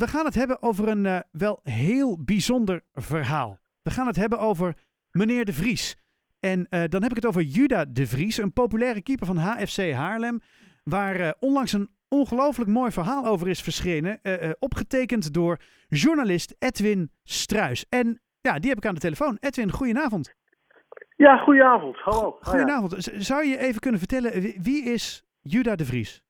we 0.00 0.08
gaan 0.08 0.24
het 0.24 0.34
hebben 0.34 0.62
over 0.62 0.88
een 0.88 1.04
uh, 1.04 1.18
wel 1.32 1.60
heel 1.62 2.18
bijzonder 2.24 2.82
verhaal. 2.92 3.58
We 3.82 3.90
gaan 3.90 4.06
het 4.06 4.16
hebben 4.16 4.38
over 4.38 4.74
meneer 5.10 5.44
De 5.44 5.52
Vries. 5.52 5.96
En 6.40 6.66
uh, 6.70 6.84
dan 6.88 7.02
heb 7.02 7.10
ik 7.10 7.16
het 7.16 7.26
over 7.26 7.42
Juda 7.42 7.84
De 7.84 8.06
Vries, 8.06 8.36
een 8.36 8.52
populaire 8.52 9.02
keeper 9.02 9.26
van 9.26 9.36
HFC 9.36 9.92
Haarlem. 9.92 10.40
Waar 10.84 11.20
uh, 11.20 11.30
onlangs 11.38 11.72
een 11.72 11.88
ongelooflijk 12.08 12.70
mooi 12.70 12.90
verhaal 12.90 13.26
over 13.26 13.48
is 13.48 13.62
verschenen. 13.62 14.20
opgetekend 14.58 15.34
door 15.34 15.58
journalist 15.88 16.56
Edwin 16.58 17.10
Struis. 17.22 17.86
En 17.88 18.20
ja, 18.40 18.58
die 18.58 18.68
heb 18.68 18.78
ik 18.78 18.86
aan 18.86 18.94
de 18.94 19.00
telefoon. 19.00 19.36
Edwin, 19.40 19.70
goedenavond. 19.70 20.34
Ja, 21.16 21.36
goedenavond. 21.36 21.96
Hallo. 21.96 22.38
Goedenavond. 22.40 23.08
Zou 23.16 23.46
je 23.46 23.58
even 23.58 23.80
kunnen 23.80 23.98
vertellen, 24.00 24.32
wie 24.62 24.84
is 24.84 25.24
Juda 25.40 25.76
De 25.76 25.84
Vries? 25.84 26.22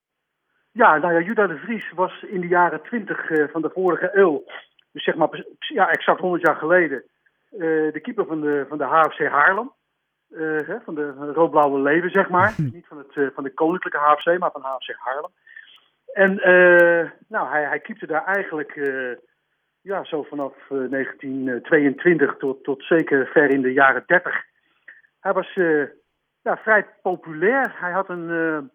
Ja, 0.73 0.99
nou 0.99 1.13
ja, 1.13 1.21
Juda 1.21 1.47
de 1.47 1.57
Vries 1.57 1.93
was 1.93 2.23
in 2.23 2.41
de 2.41 2.49
jaren 2.49 2.83
twintig 2.83 3.31
uh, 3.31 3.49
van 3.49 3.63
de 3.63 3.71
vorige 3.71 4.11
eeuw, 4.13 4.45
dus 4.93 5.05
zeg 5.05 5.15
maar 5.15 5.45
ja, 5.59 5.91
exact 5.91 6.21
100 6.21 6.43
jaar 6.43 6.57
geleden, 6.57 7.05
uh, 7.53 7.93
de 7.93 8.01
keeper 8.03 8.27
van 8.27 8.41
de, 8.41 8.65
van 8.69 8.79
de 8.79 8.85
HFC 8.85 9.27
Haarlem. 9.27 9.73
Uh, 10.31 10.67
hè, 10.67 10.81
van 10.81 10.95
de 10.95 11.33
rood-blauwe 11.33 11.81
leven, 11.81 12.11
zeg 12.11 12.29
maar. 12.29 12.55
Niet 12.73 12.87
van, 12.87 12.99
het, 12.99 13.33
van 13.35 13.45
de 13.45 13.55
koninklijke 13.55 13.99
HFC, 13.99 14.39
maar 14.39 14.51
van 14.51 14.63
HFC 14.63 14.95
Haarlem. 14.97 15.31
En 16.13 16.35
nou, 17.29 17.49
hij, 17.49 17.65
hij 17.65 17.81
keepte 17.81 18.07
daar 18.07 18.25
eigenlijk 18.25 18.75
ja, 19.81 20.05
zo 20.05 20.23
vanaf 20.23 20.53
1922 20.69 22.37
tot, 22.37 22.65
tot 22.65 22.83
zeker 22.83 23.27
ver 23.27 23.51
in 23.51 23.63
de 23.63 23.73
jaren 23.73 24.03
30. 24.07 24.45
Hij 25.21 25.33
was 25.33 25.55
ja, 26.43 26.57
vrij 26.57 26.87
populair. 27.03 27.75
Hij 27.81 27.93
had 27.93 28.09
een 28.09 28.71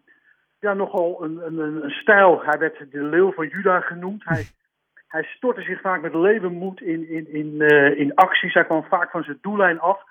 ja, 0.60 0.74
nogal 0.74 1.24
een, 1.24 1.46
een, 1.46 1.58
een, 1.84 1.90
stijl. 1.90 2.42
Hij 2.42 2.58
werd 2.58 2.90
de 2.90 3.02
leeuw 3.02 3.32
van 3.32 3.48
Juda 3.48 3.80
genoemd. 3.80 4.24
Hij, 4.24 4.46
hij 5.14 5.22
stortte 5.22 5.62
zich 5.62 5.80
vaak 5.80 6.02
met 6.02 6.14
levenmoed 6.14 6.80
in, 6.80 7.08
in, 7.08 7.32
in, 7.32 7.54
uh, 7.58 7.98
in 7.98 8.14
acties. 8.14 8.54
Hij 8.54 8.64
kwam 8.64 8.84
vaak 8.84 9.10
van 9.10 9.22
zijn 9.22 9.38
doellijn 9.40 9.80
af. 9.80 10.02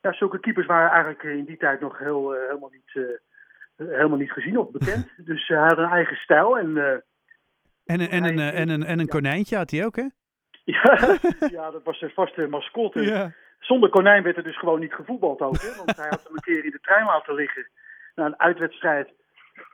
Ja, 0.00 0.12
zulke 0.12 0.40
keepers 0.40 0.66
waren 0.66 0.90
eigenlijk 0.90 1.22
in 1.22 1.44
die 1.44 1.56
tijd 1.56 1.80
nog 1.80 1.98
heel, 1.98 2.34
uh, 2.34 2.40
helemaal, 2.40 2.70
niet, 2.72 2.94
uh, 2.94 3.88
helemaal 3.88 4.18
niet 4.18 4.32
gezien 4.32 4.58
of 4.58 4.70
bekend. 4.70 5.08
dus 5.30 5.48
hij 5.48 5.58
had 5.58 5.78
een 5.78 5.90
eigen 5.90 6.16
stijl. 6.16 6.58
En, 6.58 6.76
en, 6.76 8.00
en, 8.00 8.08
en, 8.08 8.24
een, 8.24 8.38
en, 8.38 8.68
een, 8.68 8.84
en 8.84 8.98
een 8.98 9.08
konijntje 9.08 9.56
had 9.56 9.70
hij 9.70 9.84
ook, 9.84 9.96
hè? 9.96 10.06
Ja, 10.64 11.18
ja 11.50 11.70
dat 11.70 11.82
was 11.82 11.98
zijn 11.98 12.10
vaste 12.10 12.46
mascotte. 12.46 13.02
Ja. 13.02 13.32
Zonder 13.58 13.90
konijn 13.90 14.22
werd 14.22 14.36
er 14.36 14.42
dus 14.42 14.58
gewoon 14.58 14.80
niet 14.80 14.92
gevoetbald 14.92 15.40
ook. 15.40 15.60
Hè? 15.60 15.76
Want 15.76 15.96
hij 15.96 16.08
had 16.08 16.22
hem 16.24 16.32
een 16.32 16.40
keer 16.40 16.64
in 16.64 16.70
de 16.70 16.80
trein 16.80 17.06
laten 17.06 17.34
liggen. 17.34 17.68
Na 18.14 18.24
een 18.26 18.38
uitwedstrijd. 18.38 19.08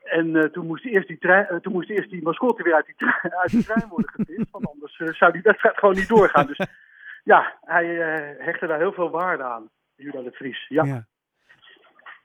En 0.04 0.26
uh, 0.26 0.42
toen, 0.42 0.66
moest 0.66 0.84
eerst 0.84 1.08
die 1.08 1.18
trein, 1.18 1.46
uh, 1.50 1.56
toen 1.58 1.72
moest 1.72 1.90
eerst 1.90 2.10
die 2.10 2.22
mascotte 2.22 2.62
weer 2.62 2.74
uit 2.74 2.86
die, 2.86 2.94
trein, 2.96 3.34
uit 3.42 3.50
die 3.50 3.64
trein 3.64 3.88
worden 3.88 4.10
gepist. 4.10 4.50
Want 4.50 4.66
anders 4.66 4.98
uh, 4.98 5.08
zou 5.08 5.32
die 5.32 5.42
wedstrijd 5.42 5.78
gewoon 5.78 5.94
niet 5.94 6.08
doorgaan. 6.08 6.46
Dus 6.46 6.66
ja, 7.32 7.58
hij 7.60 7.86
hechtte 8.38 8.66
daar 8.66 8.78
heel 8.78 8.92
veel 8.92 9.10
waarde 9.10 9.42
aan, 9.42 9.68
Juda 9.94 10.20
de 10.20 10.30
Vries. 10.30 10.66
Ja. 10.68 10.84
ja. 10.84 11.06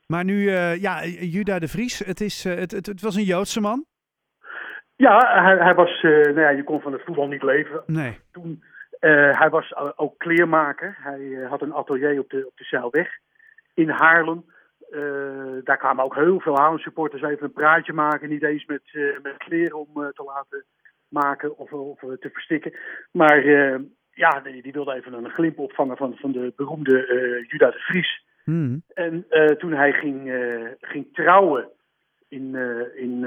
Maar 0.07 0.23
nu, 0.23 0.51
ja, 0.51 1.05
Juda 1.05 1.59
de 1.59 1.67
Vries, 1.67 1.99
het, 1.99 2.21
is, 2.21 2.43
het, 2.43 2.71
het, 2.71 2.85
het 2.85 3.01
was 3.01 3.15
een 3.15 3.23
Joodse 3.23 3.61
man? 3.61 3.85
Ja, 4.95 5.43
hij, 5.43 5.57
hij 5.57 5.75
was, 5.75 6.01
nou 6.01 6.39
ja, 6.39 6.49
je 6.49 6.63
kon 6.63 6.81
van 6.81 6.93
het 6.93 7.01
voetbal 7.05 7.27
niet 7.27 7.43
leven. 7.43 7.83
Nee. 7.85 8.19
Toen, 8.31 8.63
hij 8.99 9.49
was 9.49 9.75
ook 9.95 10.17
kleermaker. 10.17 10.97
Hij 10.99 11.47
had 11.49 11.61
een 11.61 11.73
atelier 11.73 12.19
op 12.19 12.29
de, 12.29 12.47
op 12.47 12.57
de 12.57 12.63
Zeilweg 12.63 13.17
in 13.73 13.89
Haarlem. 13.89 14.45
Uh, 14.91 15.63
daar 15.63 15.77
kwamen 15.77 16.03
ook 16.03 16.15
heel 16.15 16.39
veel 16.39 16.55
Haarlem 16.55 16.79
supporters 16.79 17.21
even 17.21 17.43
een 17.43 17.51
praatje 17.51 17.93
maken. 17.93 18.29
Niet 18.29 18.43
eens 18.43 18.65
met, 18.65 18.81
uh, 18.91 19.19
met 19.21 19.37
kleren 19.37 19.77
om 19.79 19.89
uh, 19.95 20.07
te 20.07 20.23
laten 20.23 20.65
maken 21.07 21.57
of, 21.57 21.71
of 21.71 21.99
te 21.99 22.29
verstikken. 22.33 22.73
Maar 23.11 23.45
ja, 24.11 24.39
die, 24.39 24.61
die, 24.61 24.71
wilde 24.71 24.93
even 24.93 25.13
een 25.13 25.29
glimp 25.29 25.59
opvangen 25.59 25.97
van, 25.97 26.15
van 26.15 26.31
de 26.31 26.53
beroemde 26.55 27.05
Juda 27.47 27.71
de 27.71 27.79
Vries. 27.79 28.25
Hmm. 28.43 28.83
En 28.93 29.25
toen 29.57 29.73
hij 29.73 29.91
ging, 29.91 30.33
ging 30.79 31.13
trouwen 31.13 31.69
in, 32.27 32.55
in 32.95 33.21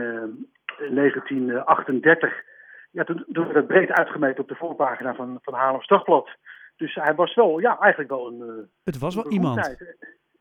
1938, 0.79 2.43
ja, 2.91 3.05
toen, 3.05 3.25
toen 3.33 3.45
werd 3.45 3.57
het 3.57 3.67
breed 3.67 3.91
uitgemeten 3.91 4.43
op 4.43 4.49
de 4.49 4.55
voorpagina 4.55 5.15
van, 5.15 5.39
van 5.43 5.55
Haarlems 5.55 5.87
Dagblad. 5.87 6.29
Dus 6.77 6.95
hij 6.95 7.15
was 7.15 7.35
wel, 7.35 7.59
ja, 7.59 7.79
eigenlijk 7.79 8.11
wel 8.11 8.27
een. 8.27 8.71
Het 8.85 8.99
was 8.99 9.15
wel 9.15 9.31
iemand. 9.31 9.77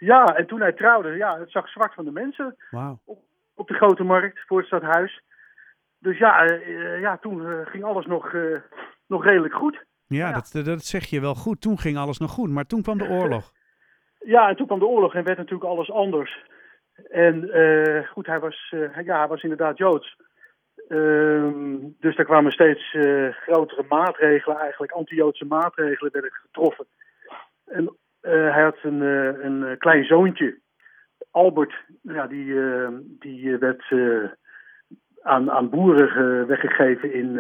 Ja, 0.04 0.26
en 0.26 0.46
toen 0.46 0.62
hij 0.62 0.74
trouwde, 0.74 1.10
ja, 1.10 1.40
het 1.40 1.52
zag 1.52 1.70
zwart 1.70 1.94
van 1.94 2.06
de 2.06 2.12
mensen 2.12 2.56
op, 3.06 3.20
op, 3.56 3.68
de 3.68 3.74
grote 3.74 4.04
markt 4.04 4.40
voor 4.48 4.58
het 4.58 4.68
stadhuis. 4.68 5.22
Dus 6.00 6.18
ja, 6.18 6.52
uh, 6.52 7.00
ja 7.02 7.18
toen 7.18 7.42
uh, 7.42 7.66
ging 7.66 7.84
alles 7.84 8.06
nog, 8.06 8.34
uh, 8.34 8.60
nog 9.08 9.24
redelijk 9.24 9.54
goed. 9.54 9.86
Ja, 10.08 10.28
ja. 10.28 10.34
Dat, 10.34 10.66
dat 10.66 10.84
zeg 10.84 11.06
je 11.06 11.22
wel 11.22 11.36
goed. 11.36 11.62
Toen 11.62 11.78
ging 11.78 11.98
alles 11.98 12.18
nog 12.18 12.32
goed, 12.32 12.50
maar 12.50 12.66
toen 12.66 12.82
kwam 12.82 12.98
de 12.98 13.10
oorlog. 13.20 13.52
ja, 14.20 14.50
en 14.50 14.56
toen 14.56 14.66
kwam 14.66 14.80
de 14.80 14.86
oorlog 14.86 15.16
en 15.16 15.24
werd 15.24 15.38
natuurlijk 15.38 15.70
alles 15.70 15.92
anders. 15.92 16.46
En 17.10 17.50
goed, 18.08 18.26
hij 18.26 18.40
was, 18.40 18.74
ja, 19.04 19.18
hij 19.18 19.28
was 19.28 19.42
inderdaad 19.42 19.78
Joods. 19.78 20.18
Ehm, 20.88 21.78
dus 22.00 22.18
er 22.18 22.26
kwamen 22.26 22.52
steeds 22.52 22.98
grotere 23.32 23.86
maatregelen, 23.90 24.60
eigenlijk 24.60 24.92
anti-Joodse 24.92 25.46
maatregelen 25.46 26.12
werden 26.12 26.32
getroffen. 26.32 26.86
En 27.66 27.98
uh, 28.22 28.54
hij 28.54 28.64
had 28.64 28.78
een, 28.82 29.02
uh, 29.02 29.44
een 29.44 29.78
klein 29.78 30.06
zoontje, 30.06 30.58
Albert, 31.32 31.74
ja, 32.02 32.28
die, 32.28 32.46
uh, 32.46 32.88
die 33.04 33.58
werd 33.58 33.84
aan, 35.22 35.52
aan 35.52 35.70
boeren 35.70 36.48
weggegeven 36.48 37.14
in, 37.14 37.38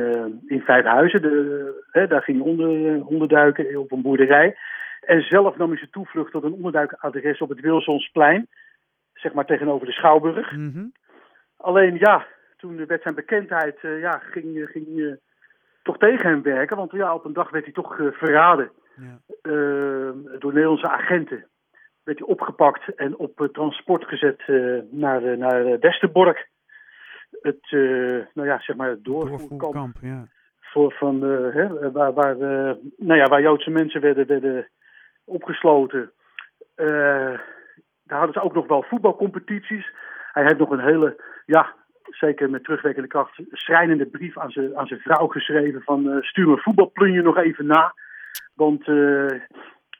in 0.47 0.61
Vijfhuizen. 0.61 1.21
De, 1.21 1.85
hè, 1.91 2.07
daar 2.07 2.21
ging 2.21 2.41
hij 2.41 2.51
onder, 2.51 3.05
onderduiken 3.05 3.79
op 3.79 3.91
een 3.91 4.01
boerderij. 4.01 4.57
En 5.01 5.21
zelf 5.21 5.57
nam 5.57 5.69
hij 5.69 5.77
zijn 5.77 5.89
toevlucht 5.89 6.31
tot 6.31 6.43
een 6.43 6.53
onderduikadres 6.53 7.39
op 7.39 7.49
het 7.49 7.59
Wilsonsplein, 7.59 8.47
zeg 9.13 9.33
maar 9.33 9.45
tegenover 9.45 9.85
de 9.85 9.93
Schouwburg. 9.93 10.51
Mm 10.51 10.71
-hmm. 10.73 10.91
Alleen 11.57 11.97
ja, 11.97 12.25
toen 12.57 12.85
werd 12.85 13.01
zijn 13.01 13.15
bekendheid, 13.15 13.79
ja, 13.81 14.17
ging, 14.17 14.69
ging 14.71 15.17
toch 15.83 15.97
tegen 15.97 16.29
hem 16.29 16.41
werken. 16.41 16.77
Want 16.77 16.91
ja, 16.91 17.13
op 17.13 17.25
een 17.25 17.33
dag 17.33 17.49
werd 17.49 17.63
hij 17.63 17.73
toch 17.73 17.95
verraden. 17.95 18.71
Ja. 19.01 19.19
Uh, 19.51 20.11
door 20.39 20.53
Nederlandse 20.53 20.89
agenten 20.89 21.45
werd 22.03 22.19
hij 22.19 22.27
opgepakt 22.27 22.95
en 22.95 23.17
op 23.17 23.49
transport 23.51 24.05
gezet 24.05 24.41
uh, 24.47 24.81
naar, 24.91 25.37
naar 25.37 25.79
Westerbork. 25.79 26.49
Het, 27.41 27.71
nou 28.33 28.47
ja, 28.47 28.59
zeg 28.59 28.75
maar 28.75 28.89
het 28.89 29.03
doorvoerkamp. 29.03 29.95
ja. 30.01 30.27
Voor, 30.59 30.91
van, 30.91 31.21
hè, 31.21 31.91
waar, 31.91 32.13
waar, 32.13 32.37
nou 32.97 33.19
ja, 33.19 33.25
waar 33.25 33.41
Joodse 33.41 33.69
mensen 33.69 34.01
werden, 34.01 34.27
werden 34.27 34.67
opgesloten. 35.23 36.11
daar 36.75 38.17
hadden 38.17 38.33
ze 38.33 38.41
ook 38.41 38.53
nog 38.53 38.67
wel 38.67 38.83
voetbalcompetities. 38.83 39.93
Hij 40.31 40.43
heeft 40.43 40.57
nog 40.57 40.69
een 40.69 40.83
hele, 40.83 41.23
ja, 41.45 41.75
zeker 42.03 42.49
met 42.49 42.63
terugwerkende 42.63 43.07
kracht, 43.07 43.39
schrijnende 43.51 44.05
brief 44.05 44.37
aan 44.37 44.51
zijn, 44.51 44.77
aan 44.77 44.87
zijn 44.87 44.99
vrouw 44.99 45.27
geschreven 45.27 45.81
van 45.81 46.17
stuur 46.21 46.47
mijn 46.47 46.59
voetbalplunje 46.59 47.21
nog 47.21 47.37
even 47.37 47.65
na. 47.65 47.93
Want 48.61 48.87
uh, 48.87 49.27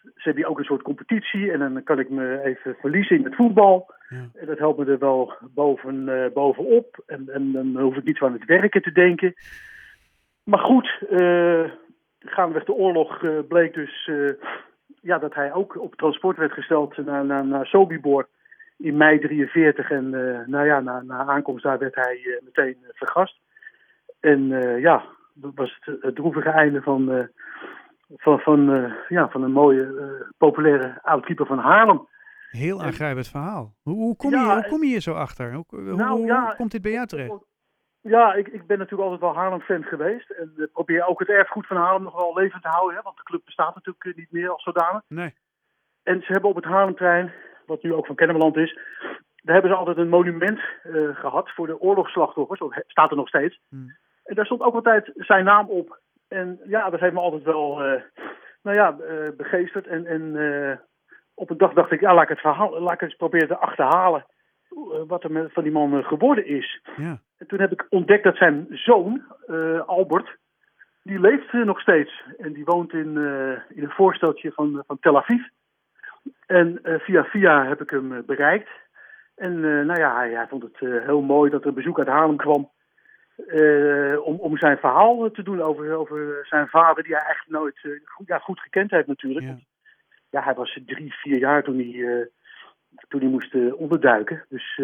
ze 0.01 0.21
hebben 0.21 0.45
ook 0.45 0.57
een 0.57 0.63
soort 0.63 0.81
competitie 0.81 1.51
en 1.51 1.59
dan 1.59 1.83
kan 1.83 1.99
ik 1.99 2.09
me 2.09 2.41
even 2.43 2.75
verliezen 2.79 3.17
in 3.17 3.23
het 3.23 3.35
voetbal. 3.35 3.93
Ja. 4.09 4.17
En 4.33 4.45
dat 4.45 4.57
helpt 4.57 4.79
me 4.79 4.85
er 4.85 4.99
wel 4.99 5.33
boven, 5.53 5.95
uh, 5.95 6.25
bovenop. 6.33 7.03
En, 7.05 7.29
en 7.29 7.51
dan 7.51 7.77
hoef 7.77 7.95
ik 7.95 8.03
niet 8.03 8.17
zo 8.17 8.25
aan 8.25 8.33
het 8.33 8.45
werken 8.45 8.81
te 8.81 8.91
denken. 8.91 9.33
Maar 10.43 10.59
goed, 10.59 11.01
uh, 11.09 11.71
gaandeweg 12.19 12.63
de 12.63 12.73
oorlog 12.73 13.23
bleek 13.47 13.73
dus 13.73 14.09
ja, 15.01 15.17
dat 15.17 15.33
hij 15.33 15.53
ook 15.53 15.81
op 15.81 15.95
transport 15.95 16.37
werd 16.37 16.53
gesteld 16.53 16.97
naar, 16.97 17.25
naar, 17.25 17.45
naar 17.45 17.65
Sobibor 17.65 18.27
in 18.77 18.97
mei 18.97 19.19
43. 19.19 19.91
En 19.91 20.09
nou 20.45 20.65
ja, 20.65 20.79
na, 20.79 21.01
na 21.01 21.25
aankomst 21.25 21.63
daar 21.63 21.77
werd 21.77 21.95
hij 21.95 22.39
meteen 22.43 22.77
vergast. 22.93 23.39
En 24.19 24.47
ja, 24.79 25.03
dat 25.33 25.51
was 25.55 25.79
het, 25.81 26.01
het 26.01 26.15
droevige 26.15 26.49
einde 26.49 26.81
van 26.81 27.29
van, 28.15 28.39
van, 28.39 28.75
uh, 28.75 28.93
ja, 29.07 29.29
van 29.29 29.43
een 29.43 29.51
mooie, 29.51 29.85
uh, 29.85 30.29
populaire 30.37 30.99
oudkeeper 31.01 31.45
van 31.45 31.57
Haarlem. 31.59 32.07
Heel 32.49 32.81
aangrijpend 32.81 33.27
verhaal. 33.27 33.73
Hoe, 33.83 33.95
hoe, 33.95 34.15
kom 34.15 34.31
ja, 34.31 34.47
je, 34.47 34.53
hoe 34.53 34.67
kom 34.67 34.83
je 34.83 34.89
hier 34.89 35.01
zo 35.01 35.13
achter? 35.13 35.53
Hoe, 35.53 35.65
nou, 35.69 36.17
hoe, 36.17 36.25
ja, 36.25 36.45
hoe 36.45 36.55
komt 36.55 36.71
dit 36.71 36.81
bij 36.81 36.91
jou 36.91 37.05
terecht? 37.05 37.49
Ja, 38.01 38.33
ik, 38.33 38.47
ik 38.47 38.67
ben 38.67 38.77
natuurlijk 38.77 39.09
altijd 39.09 39.21
wel 39.21 39.41
Haarlem-fan 39.41 39.83
geweest. 39.83 40.29
En 40.29 40.53
uh, 40.55 40.65
probeer 40.73 41.07
ook 41.07 41.19
het 41.19 41.29
erfgoed 41.29 41.67
van 41.67 41.77
Haarlem 41.77 42.03
nog 42.03 42.15
wel 42.15 42.33
levend 42.33 42.63
te 42.63 42.69
houden. 42.69 42.95
Hè, 42.95 43.01
want 43.03 43.17
de 43.17 43.23
club 43.23 43.41
bestaat 43.45 43.75
natuurlijk 43.75 44.17
niet 44.17 44.31
meer 44.31 44.49
als 44.49 44.63
zodanig. 44.63 45.01
Nee. 45.07 45.33
En 46.03 46.21
ze 46.21 46.31
hebben 46.31 46.49
op 46.49 46.55
het 46.55 46.65
Haarlemtrein, 46.65 47.31
wat 47.65 47.83
nu 47.83 47.93
ook 47.93 48.05
van 48.05 48.15
Kennemerland 48.15 48.57
is... 48.57 48.79
daar 49.43 49.53
hebben 49.53 49.71
ze 49.71 49.77
altijd 49.77 49.97
een 49.97 50.09
monument 50.09 50.59
gehad 51.13 51.49
voor 51.49 51.67
de 51.67 51.79
oorlogsslachtoffers. 51.79 52.59
Dat 52.59 52.83
staat 52.87 53.09
er 53.09 53.17
nog 53.17 53.27
steeds. 53.27 53.59
Hmm. 53.69 53.95
En 54.23 54.35
daar 54.35 54.45
stond 54.45 54.61
ook 54.61 54.75
altijd 54.75 55.11
zijn 55.15 55.45
naam 55.45 55.69
op. 55.69 55.99
En 56.31 56.59
ja, 56.65 56.89
dat 56.89 56.99
heeft 56.99 57.13
me 57.13 57.19
altijd 57.19 57.43
wel, 57.43 57.85
uh, 57.85 58.01
nou 58.61 58.77
ja, 58.77 58.95
uh, 58.99 59.29
begeesterd. 59.37 59.87
En, 59.87 60.05
en 60.05 60.21
uh, 60.21 60.75
op 61.33 61.49
een 61.49 61.57
dag 61.57 61.73
dacht 61.73 61.91
ik, 61.91 61.99
ja, 61.99 62.13
laat 62.13 62.23
ik 62.23 62.29
het 62.29 62.39
verhaal, 62.39 62.81
laat 62.81 62.93
ik 62.93 63.01
eens 63.01 63.15
proberen 63.15 63.47
te 63.47 63.57
achterhalen 63.57 64.25
wat 65.07 65.23
er 65.23 65.31
met, 65.31 65.53
van 65.53 65.63
die 65.63 65.71
man 65.71 66.03
geworden 66.03 66.45
is. 66.45 66.81
Ja. 66.97 67.19
En 67.37 67.47
toen 67.47 67.59
heb 67.59 67.71
ik 67.71 67.85
ontdekt 67.89 68.23
dat 68.23 68.35
zijn 68.35 68.67
zoon, 68.69 69.23
Albert, 69.85 70.37
die 71.03 71.19
leeft 71.19 71.53
nog 71.53 71.79
steeds. 71.81 72.23
En 72.37 72.53
die 72.53 72.65
woont 72.65 72.93
in, 72.93 73.17
in 73.69 73.83
een 73.83 73.89
voorsteltje 73.89 74.51
van, 74.51 74.83
van 74.87 74.99
Tel 74.99 75.17
Aviv. 75.17 75.41
En 76.45 76.79
via 76.83 77.23
via 77.23 77.65
heb 77.65 77.81
ik 77.81 77.89
hem 77.89 78.25
bereikt. 78.25 78.69
En 79.35 79.59
nou 79.59 79.99
ja, 79.99 80.15
hij, 80.15 80.31
hij 80.31 80.47
vond 80.47 80.63
het 80.63 80.77
heel 80.79 81.21
mooi 81.21 81.51
dat 81.51 81.61
er 81.61 81.67
een 81.67 81.73
bezoek 81.73 81.99
uit 81.99 82.07
Haarlem 82.07 82.37
kwam. 82.37 82.69
Om, 84.23 84.35
om 84.39 84.57
zijn 84.57 84.77
verhaal 84.77 85.31
te 85.31 85.43
doen 85.43 85.61
over, 85.61 85.93
over 85.93 86.45
zijn 86.49 86.67
vader, 86.67 87.03
die 87.03 87.15
hij 87.15 87.29
echt 87.29 87.47
nooit 87.47 87.79
goed, 88.05 88.27
ja, 88.27 88.37
goed 88.37 88.59
gekend 88.59 88.91
heeft 88.91 89.07
natuurlijk. 89.07 89.45
Ja. 89.45 89.57
ja. 90.29 90.43
hij 90.43 90.53
was 90.53 90.79
drie, 90.85 91.13
vier 91.13 91.37
jaar 91.39 91.63
toen 91.63 91.77
hij, 91.77 92.29
toen 93.07 93.19
hij 93.19 93.29
moest 93.29 93.55
onderduiken. 93.73 94.45
Dus 94.49 94.77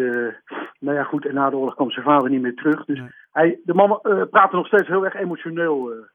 nou 0.78 0.96
ja, 0.96 1.02
goed, 1.02 1.26
en 1.26 1.34
na 1.34 1.50
de 1.50 1.56
oorlog 1.56 1.74
kwam 1.74 1.90
zijn 1.90 2.04
vader 2.04 2.30
niet 2.30 2.42
meer 2.42 2.54
terug. 2.54 2.84
Dus 2.84 3.00
hij, 3.32 3.58
de 3.64 3.74
man 3.74 4.00
praat 4.30 4.50
er 4.50 4.56
nog 4.56 4.66
steeds 4.66 4.88
heel 4.88 5.04
erg 5.04 5.14
emotioneel 5.14 6.06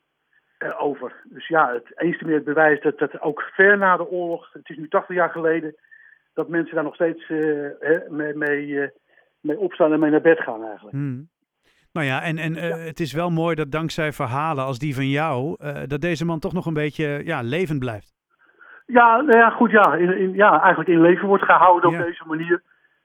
over. 0.77 1.21
Dus 1.23 1.47
ja, 1.47 1.73
het 1.73 1.91
eens 1.95 2.17
te 2.17 2.25
meer 2.25 2.35
het 2.35 2.43
bewijs 2.43 2.81
dat, 2.81 2.97
dat 2.97 3.21
ook 3.21 3.41
ver 3.41 3.77
na 3.77 3.97
de 3.97 4.09
oorlog, 4.09 4.53
het 4.53 4.69
is 4.69 4.77
nu 4.77 4.87
80 4.87 5.15
jaar 5.15 5.29
geleden, 5.29 5.75
dat 6.33 6.49
mensen 6.49 6.75
daar 6.75 6.83
nog 6.83 6.95
steeds 6.95 7.29
mee, 8.09 8.33
mee, 8.33 8.91
mee, 9.39 9.59
opstaan 9.59 9.93
en 9.93 9.99
mee 9.99 10.11
naar 10.11 10.21
bed 10.21 10.39
gaan 10.39 10.63
eigenlijk. 10.63 10.95
Hmm. 10.95 11.29
Nou 11.93 12.05
ja, 12.07 12.21
en, 12.21 12.37
en 12.37 12.53
ja. 12.53 12.77
het 12.77 12.99
is 12.99 13.13
wel 13.13 13.29
mooi 13.29 13.55
dat 13.55 13.71
dankzij 13.71 14.11
verhalen 14.11 14.65
als 14.65 14.79
die 14.79 14.95
van 14.95 15.09
jou, 15.09 15.55
dat 15.87 16.01
deze 16.01 16.25
man 16.25 16.39
toch 16.39 16.53
nog 16.53 16.65
een 16.65 16.73
beetje 16.73 17.21
ja, 17.23 17.41
levend 17.41 17.79
blijft. 17.79 18.13
Ja, 18.85 19.21
nou 19.21 19.37
ja, 19.37 19.49
goed, 19.49 19.71
ja, 19.71 19.95
in, 19.95 20.17
in, 20.17 20.33
ja, 20.33 20.61
eigenlijk 20.61 20.89
in 20.89 21.01
leven 21.01 21.27
wordt 21.27 21.43
gehouden 21.43 21.89
op 21.89 21.97
deze 21.97 22.23
manier. 22.27 22.61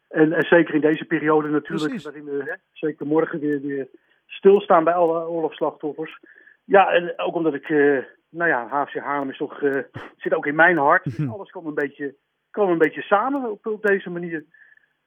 En, 0.09 0.33
en, 0.33 0.43
zeker 0.43 0.75
in 0.75 0.81
deze 0.81 1.05
periode 1.05 1.49
natuurlijk, 1.49 2.03
waarin 2.03 2.25
we 2.25 2.43
hè, 2.45 2.55
zeker 2.73 3.07
morgen 3.07 3.41
weer, 3.41 3.61
weer 3.61 3.89
stilstaan 4.27 4.85
bij 4.85 4.95
alle 4.95 5.29
oorlogsslachtoffers. 5.29 6.21
Ja, 6.65 6.91
en 6.91 7.13
ook 7.17 7.35
omdat 7.35 7.55
ik, 7.55 7.69
uh, 7.69 7.99
nou 8.31 8.51
ja, 8.51 8.67
HFC 8.69 8.99
Haarlem 8.99 9.31
is 9.31 9.37
toch, 9.37 9.61
uh, 9.61 9.83
zit 10.17 10.35
ook 10.35 10.47
in 10.47 10.55
mijn 10.55 10.79
hart. 10.79 11.05
Dus 11.05 11.29
alles 11.35 11.51
kwam 11.51 11.67
een 11.67 11.75
beetje, 11.75 12.15
kwam 12.51 12.71
een 12.71 12.79
beetje 12.79 13.03
samen 13.03 13.51
op, 13.51 13.67
op 13.67 13.83
deze 13.83 14.11
manier. 14.11 14.45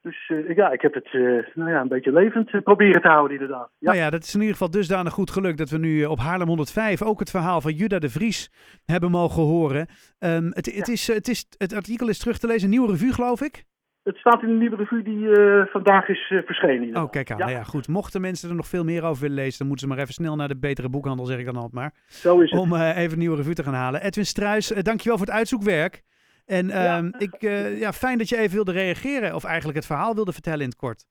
Dus 0.02 0.30
uh, 0.30 0.56
ja, 0.56 0.72
ik 0.72 0.82
heb 0.82 0.94
het 0.94 1.14
nou 1.54 1.70
ja, 1.70 1.82
een 1.82 1.88
beetje 1.88 2.12
levend 2.14 2.64
proberen 2.64 3.02
te 3.02 3.08
houden 3.08 3.40
inderdaad. 3.40 3.70
Ja. 3.80 3.88
Nou 3.88 3.98
ja, 3.98 4.10
dat 4.10 4.24
is 4.24 4.34
in 4.34 4.40
ieder 4.40 4.56
geval 4.56 4.72
dusdanig 4.72 5.14
goed 5.14 5.32
gelukt 5.32 5.58
dat 5.58 5.70
we 5.70 5.78
nu 5.78 6.06
op 6.06 6.20
Haarlem 6.20 6.48
105 6.48 7.02
ook 7.02 7.20
het 7.20 7.30
verhaal 7.30 7.62
van 7.62 7.74
Juda 7.74 8.00
de 8.00 8.10
Vries 8.10 8.52
hebben 8.86 9.12
mogen 9.12 9.44
horen. 9.44 9.88
Um, 10.20 10.52
het, 10.54 10.76
het, 10.76 10.88
is, 10.88 11.08
het, 11.08 11.28
is, 11.28 11.46
het 11.58 11.74
artikel 11.74 12.10
is 12.10 12.20
terug 12.20 12.38
te 12.38 12.48
lezen, 12.48 12.64
een 12.64 12.70
nieuwe 12.70 12.92
revue 12.92 13.14
geloof 13.14 13.42
ik? 13.42 13.64
Het 14.04 14.18
staat 14.18 14.42
in 14.42 14.48
de 14.48 14.54
nieuwe 14.54 14.76
revue 14.76 15.04
die 15.04 15.18
uh, 15.18 15.66
vandaag 15.66 16.08
is 16.08 16.30
uh, 16.30 16.42
verschenen. 16.46 17.04
Oh, 17.04 17.10
kijk 17.10 17.32
aan. 17.32 17.38
Ja. 17.38 17.46
Nou 17.46 17.58
ja, 17.58 17.64
goed. 17.64 17.88
Mochten 17.88 18.22
mensen 18.22 18.50
er 18.50 18.56
nog 18.56 18.68
veel 18.68 18.84
meer 18.84 19.04
over 19.04 19.22
willen 19.22 19.36
lezen, 19.36 19.58
dan 19.58 19.68
moeten 19.68 19.88
ze 19.88 19.94
maar 19.94 20.04
even 20.04 20.14
snel 20.14 20.36
naar 20.36 20.48
de 20.48 20.58
betere 20.58 20.90
boekhandel, 20.90 21.26
zeg 21.26 21.40
ik 21.40 21.46
dan 21.46 21.56
altijd 21.56 21.74
maar. 21.74 21.94
Zo 22.08 22.40
is 22.40 22.52
het. 22.52 22.60
Om 22.60 22.74
uh, 22.74 22.98
even 22.98 23.12
een 23.12 23.20
nieuwe 23.20 23.36
revue 23.36 23.54
te 23.54 23.64
gaan 23.64 23.74
halen. 23.74 24.04
Edwin 24.04 24.26
Struis, 24.26 24.68
dankjewel 24.68 25.18
voor 25.18 25.28
het 25.28 25.36
uitzoekwerk. 25.36 26.04
En 26.52 26.68
ja. 26.68 26.98
Ehm, 26.98 27.12
ik, 27.18 27.42
ja, 27.80 27.94
fijn 27.94 28.18
dat 28.18 28.30
je 28.30 28.38
even 28.38 28.56
wilde 28.56 28.72
reageren, 28.72 29.36
of 29.36 29.44
eigenlijk 29.44 29.78
het 29.78 29.86
verhaal 29.86 30.16
wilde 30.16 30.34
vertellen 30.34 30.60
in 30.60 30.70
het 30.70 30.76
kort. 30.78 31.06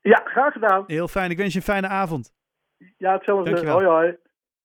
Ja, 0.00 0.20
graag 0.24 0.52
gedaan. 0.52 0.84
Heel 0.86 1.08
fijn. 1.08 1.30
Ik 1.30 1.36
wens 1.36 1.52
je 1.52 1.58
een 1.58 1.64
fijne 1.64 1.88
avond. 1.88 2.32
Ja, 2.96 3.12
hetzelfde. 3.12 3.70
Hoi, 3.70 3.86
hoi. 3.86 4.16